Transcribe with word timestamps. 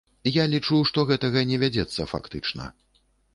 Я 0.35 0.45
лічу, 0.53 0.79
што 0.91 1.03
гэтага 1.11 1.43
не 1.51 1.59
вядзецца 1.65 2.09
фактычна. 2.15 2.67